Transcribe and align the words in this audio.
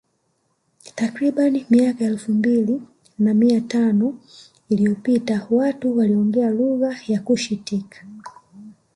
Takriban 0.95 1.61
miaka 1.69 2.05
elfu 2.05 2.31
mbili 2.31 2.81
na 3.19 3.33
mia 3.33 3.61
tano 3.61 4.19
iliyopita 4.69 5.47
watu 5.49 5.97
walionge 5.97 6.49
lugha 6.49 6.95
ya 7.07 7.19
Cushitic 7.19 8.03